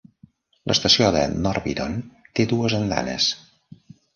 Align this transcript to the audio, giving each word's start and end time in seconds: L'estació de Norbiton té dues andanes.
L'estació 0.69 1.09
de 1.17 1.21
Norbiton 1.43 1.95
té 2.41 2.49
dues 2.55 2.79
andanes. 2.79 3.29